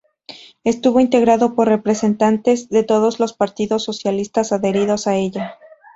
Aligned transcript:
Estuvo 0.63 0.99
integrado 0.99 1.53
por 1.53 1.67
representantes 1.67 2.69
de 2.69 2.81
todos 2.83 3.19
los 3.19 3.33
partidos 3.33 3.83
socialistas 3.83 4.51
adheridos 4.51 5.05
a 5.05 5.15
ella. 5.17 5.59